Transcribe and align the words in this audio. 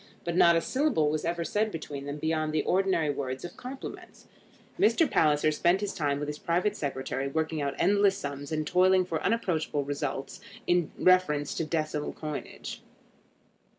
But 0.23 0.35
not 0.35 0.55
a 0.55 0.61
syllable 0.61 1.11
was 1.11 1.25
ever 1.25 1.43
said 1.45 1.69
between 1.71 2.07
them 2.07 2.17
beyond 2.17 2.51
the 2.53 2.63
ordinary 2.63 3.11
words 3.11 3.45
of 3.45 3.55
compliments. 3.55 4.25
Mr. 4.79 5.07
Palliser 5.07 5.51
spent 5.51 5.79
his 5.81 5.93
time 5.93 6.17
with 6.17 6.27
his 6.27 6.39
private 6.39 6.75
secretary, 6.75 7.27
working 7.27 7.61
out 7.61 7.75
endless 7.77 8.17
sums 8.17 8.51
and 8.51 8.65
toiling 8.65 9.05
for 9.05 9.21
unapproachable 9.21 9.83
results 9.85 10.41
in 10.65 10.89
reference 10.97 11.53
to 11.53 11.65
decimal 11.65 12.13
coinage. 12.13 12.81